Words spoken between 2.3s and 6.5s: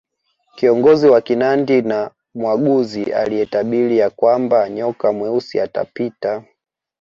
mwaguzi aliyetabiri ya kwamba nyoka mweusi atapita